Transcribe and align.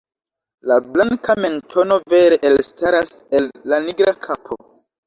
La 0.71 0.77
blanka 0.95 1.35
mentono 1.45 1.99
vere 2.15 2.43
elstaras 2.53 3.17
el 3.41 3.53
la 3.75 3.85
nigra 3.89 4.21
kapo. 4.29 4.65